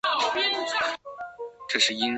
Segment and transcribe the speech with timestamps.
[0.01, 0.45] 孔科
[1.69, 1.79] 特。